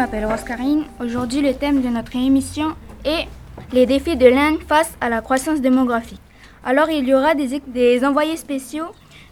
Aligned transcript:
m'appelle 0.00 0.24
Oscarine. 0.24 0.84
Aujourd'hui, 0.98 1.42
le 1.42 1.52
thème 1.52 1.82
de 1.82 1.88
notre 1.88 2.16
émission 2.16 2.74
est 3.04 3.26
les 3.70 3.84
défis 3.84 4.16
de 4.16 4.24
l'Inde 4.28 4.58
face 4.66 4.90
à 4.98 5.10
la 5.10 5.20
croissance 5.20 5.60
démographique. 5.60 6.22
Alors, 6.64 6.88
il 6.88 7.06
y 7.06 7.12
aura 7.12 7.34
des, 7.34 7.60
des 7.66 8.02
envoyés 8.02 8.38
spéciaux, 8.38 8.86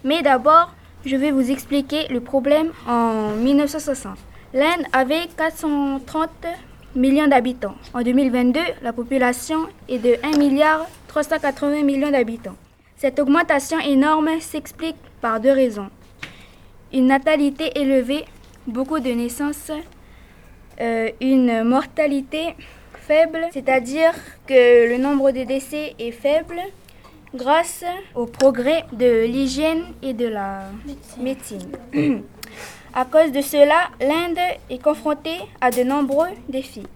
mais 0.04 0.20
d'abord, 0.20 0.74
je 1.06 1.16
vais 1.16 1.30
vous 1.30 1.50
expliquer 1.50 2.06
le 2.10 2.20
problème 2.20 2.68
en 2.86 3.30
1960. 3.30 4.18
L'Inde 4.52 4.84
avait 4.92 5.28
430 5.38 6.28
millions 6.95 7.28
d'habitants. 7.28 7.77
En 7.95 8.02
2022, 8.02 8.60
la 8.82 8.92
population 8.92 9.69
est 9.88 9.98
de 9.98 10.16
1 10.23 10.37
milliard 10.37 10.84
380 11.06 11.82
millions 11.82 12.10
d'habitants. 12.10 12.56
Cette 12.98 13.19
augmentation 13.19 13.80
énorme 13.80 14.38
s'explique 14.41 14.96
par 15.23 15.41
deux 15.41 15.52
raisons. 15.52 15.88
Une 16.92 17.06
natalité 17.06 17.73
élevée, 17.74 18.27
beaucoup 18.66 19.00
de 19.00 19.09
naissances, 19.09 19.73
euh, 20.80 21.10
une 21.20 21.64
mortalité 21.64 22.55
faible, 23.09 23.41
c'est-à-dire 23.52 24.12
que 24.46 24.88
le 24.88 24.98
nombre 24.98 25.30
de 25.32 25.45
décès 25.45 25.95
est 25.98 26.12
faible 26.12 26.60
grâce 27.34 27.84
au 28.14 28.27
progrès 28.27 28.84
de 28.92 29.24
l'hygiène 29.24 29.84
et 30.02 30.12
de 30.12 30.27
la 30.28 30.64
médecine. 31.18 31.73
à 32.95 33.04
cause 33.04 33.32
de 33.32 33.41
cela, 33.41 33.88
l'Inde 34.01 34.38
est 34.70 34.82
confrontée 34.82 35.41
à 35.60 35.70
de 35.70 35.82
nombreux 35.82 36.28
défis. 36.48 36.87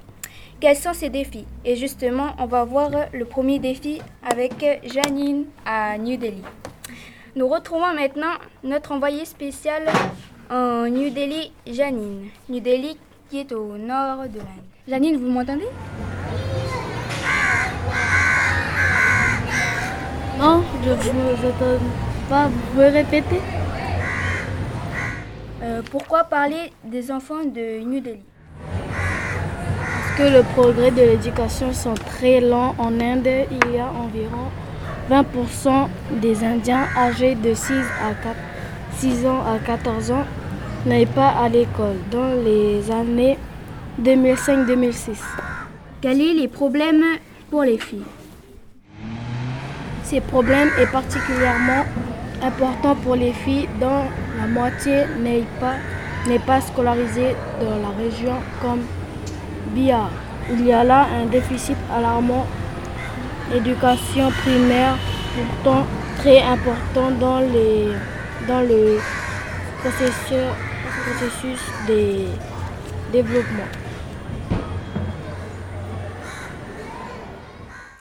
Quels 0.61 0.77
sont 0.77 0.93
ces 0.95 1.09
défis? 1.09 1.47
Et 1.65 1.75
justement, 1.75 2.35
on 2.39 2.47
va 2.47 2.65
voir 2.65 2.91
le 3.13 3.25
premier 3.25 3.59
défi 3.59 4.01
avec 4.23 4.65
Janine 4.85 5.47
à 5.67 5.99
New 5.99 6.17
Delhi. 6.17 6.43
Nous 7.35 7.49
retrouvons 7.49 7.93
maintenant 7.95 8.35
notre 8.63 8.93
envoyé 8.93 9.25
spécial 9.25 9.83
en 10.51 10.87
New 10.87 11.11
Delhi, 11.11 11.51
Janine. 11.67 12.29
New 12.49 12.61
Delhi 12.61 12.97
qui 13.33 13.39
est 13.39 13.53
au 13.53 13.79
nord 13.79 14.29
de 14.29 14.41
l'Inde. 14.41 14.67
Janine, 14.87 15.17
vous 15.17 15.31
m'entendez? 15.31 15.71
Non, 20.39 20.63
je 20.85 20.91
ne 20.91 21.35
vous 21.35 21.47
entends 21.49 21.83
pas. 22.29 22.51
Vous 22.75 22.81
répéter? 22.81 23.41
Euh, 25.63 25.81
Pourquoi 25.91 26.25
parler 26.25 26.75
des 26.85 27.11
enfants 27.11 27.43
de 27.43 27.83
New 27.83 28.01
Delhi? 28.01 28.21
Parce 28.67 30.19
que 30.19 30.37
le 30.37 30.43
progrès 30.53 30.91
de 30.91 31.01
l'éducation 31.01 31.73
sont 31.73 31.95
très 31.95 32.43
lents 32.43 32.75
en 32.77 33.01
Inde. 33.01 33.47
Il 33.51 33.75
y 33.75 33.79
a 33.79 33.87
environ 33.87 34.51
20% 35.11 35.89
des 36.21 36.45
Indiens 36.45 36.85
âgés 36.99 37.35
de 37.35 37.55
6 37.55 37.73
à 37.73 38.13
4, 38.23 38.37
6 38.99 39.27
ans 39.27 39.41
à 39.41 39.59
14 39.59 40.11
ans 40.11 40.27
n'aillent 40.87 41.07
pas 41.07 41.29
à 41.29 41.49
l'école 41.49 41.97
dans 42.11 42.33
les 42.45 42.91
années 42.91 43.39
2005-2006. 44.01 45.17
Quels 46.01 46.19
sont 46.19 46.35
les 46.35 46.49
problèmes 46.49 47.05
pour 47.51 47.63
les 47.63 47.79
filles? 47.79 48.05
Ces 50.03 50.21
problèmes 50.21 50.71
est 50.79 50.91
particulièrement 50.91 51.85
important 52.43 52.97
pour 52.97 53.15
les 53.15 53.33
filles 53.33 53.69
dont 53.81 54.05
la 54.41 54.47
moitié 54.47 55.05
n'est 55.21 55.45
pas, 55.61 55.77
pas 56.47 56.61
scolarisée 56.61 57.37
dans 57.61 57.79
la 57.79 57.91
région 57.97 58.35
comme 58.61 58.81
Bihar. 59.75 60.11
Il 60.51 60.67
y 60.67 60.73
a 60.73 60.83
là 60.83 61.07
un 61.15 61.27
déficit 61.27 61.77
alarmant 61.95 62.47
l'éducation 63.53 64.31
primaire, 64.43 64.97
pourtant 65.35 65.87
très 66.19 66.43
important 66.43 67.11
dans, 67.21 67.41
les, 67.41 67.89
dans 68.49 68.61
le 68.61 68.99
processus, 69.81 70.51
processus 71.03 71.61
de 71.89 72.27
développement. 73.13 73.71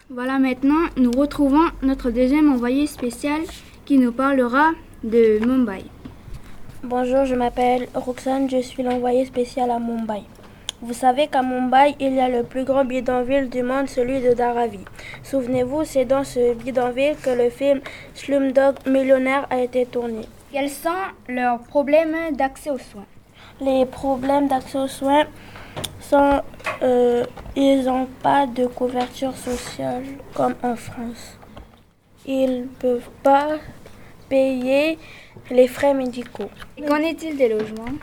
Voilà, 0.10 0.38
maintenant, 0.38 0.86
nous 0.98 1.12
retrouvons 1.12 1.68
notre 1.82 2.12
deuxième 2.12 2.52
envoyé 2.52 2.86
spécial 2.86 3.42
qui 3.86 3.98
nous 3.98 4.12
parlera 4.12 4.72
de 5.04 5.44
Mumbai. 5.46 5.86
Bonjour, 6.84 7.26
je 7.26 7.34
m'appelle 7.34 7.88
Roxane, 7.96 8.50
je 8.50 8.62
suis 8.62 8.84
l'envoyé 8.84 9.26
spécial 9.26 9.72
à 9.72 9.80
Mumbai. 9.80 10.24
Vous 10.82 10.94
savez 10.94 11.28
qu'à 11.28 11.42
Mumbai, 11.42 11.96
il 12.00 12.14
y 12.14 12.20
a 12.20 12.30
le 12.30 12.44
plus 12.44 12.66
grand 12.66 12.86
bidonville 12.86 13.50
du 13.50 13.64
monde, 13.64 13.88
celui 13.88 14.20
de 14.20 14.34
Dharavi. 14.34 14.80
Souvenez-vous, 15.24 15.86
c'est 15.86 16.06
dans 16.06 16.24
ce 16.24 16.54
bidonville 16.54 17.16
que 17.24 17.32
le 17.32 17.50
film 17.50 17.82
Slumdog 18.14 18.76
Millionnaire 18.86 19.48
a 19.50 19.60
été 19.60 19.86
tourné. 19.86 20.28
Quels 20.52 20.70
sont 20.70 20.90
leurs 21.30 21.60
problèmes 21.60 22.36
d'accès 22.36 22.72
aux 22.72 22.78
soins? 22.78 23.06
Les 23.62 23.86
problèmes 23.86 24.50
d'accès 24.50 24.80
aux 24.80 24.88
soins 24.88 25.26
sont 26.02 26.42
euh, 26.84 27.24
ils 27.56 27.86
n'ont 27.86 28.08
pas 28.22 28.48
de 28.48 28.68
couverture 28.68 29.34
sociale 29.34 30.04
comme 30.34 30.56
en 30.62 30.76
France. 30.76 31.38
Ils 32.26 32.64
ne 32.64 32.68
peuvent 32.68 33.10
pas 33.24 33.60
payer 34.28 35.00
les 35.50 35.68
frais 35.70 35.94
médicaux. 35.94 36.50
Qu'en 36.86 36.98
est-il 36.98 37.38
des 37.38 37.48
logements? 37.48 37.96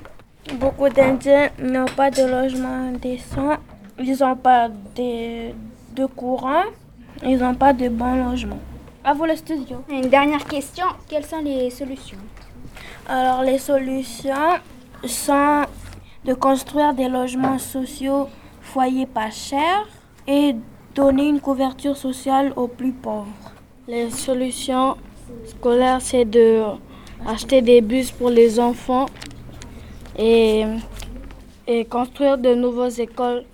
Beaucoup 0.55 0.89
d'Indiens 0.89 1.51
n'ont 1.59 1.85
pas 1.85 2.11
de 2.11 2.23
logement 2.23 2.93
décent, 2.93 3.59
ils 3.99 4.17
n'ont 4.21 4.37
pas 4.37 4.71
de, 4.97 5.51
de 5.95 6.07
courant, 6.07 6.65
ils 7.23 7.37
n'ont 7.37 7.55
pas 7.55 7.75
de 7.75 7.91
bon 7.91 8.31
logement. 8.31 8.59
À 9.05 9.13
vous 9.13 9.27
le 9.27 9.37
studio. 9.37 9.85
Une 9.91 10.09
dernière 10.09 10.45
question, 10.45 10.87
quelles 11.09 11.27
sont 11.27 11.41
les 11.41 11.69
solutions? 11.69 12.19
Alors 13.11 13.43
les 13.43 13.57
solutions 13.57 14.61
sont 15.07 15.63
de 16.27 16.35
construire 16.35 16.93
des 16.93 17.09
logements 17.09 17.59
sociaux 17.59 18.29
foyers 18.61 19.07
pas 19.07 19.31
chers 19.31 19.89
et 20.27 20.55
donner 20.95 21.29
une 21.29 21.41
couverture 21.41 21.97
sociale 21.97 22.53
aux 22.55 22.69
plus 22.69 22.93
pauvres. 22.93 23.27
Les 23.87 24.11
solutions 24.11 24.97
scolaires, 25.47 26.03
c'est 26.03 26.27
de 26.27 26.63
acheter 27.27 27.63
des 27.63 27.81
bus 27.81 28.11
pour 28.11 28.29
les 28.29 28.61
enfants 28.61 29.07
et, 30.19 30.65
et 31.67 31.87
construire 31.87 32.37
de 32.37 32.55
nouvelles 32.55 33.01
écoles 33.01 33.45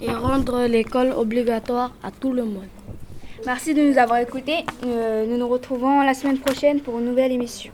et 0.00 0.10
rendre 0.10 0.64
l'école 0.66 1.12
obligatoire 1.12 1.92
à 2.02 2.10
tout 2.10 2.32
le 2.32 2.44
monde. 2.44 2.68
Merci 3.44 3.74
de 3.74 3.82
nous 3.82 3.98
avoir 3.98 4.20
écoutés. 4.20 4.64
Euh, 4.86 5.26
nous 5.26 5.36
nous 5.36 5.48
retrouvons 5.48 6.00
la 6.00 6.14
semaine 6.14 6.38
prochaine 6.38 6.80
pour 6.80 6.98
une 6.98 7.04
nouvelle 7.04 7.32
émission. 7.32 7.70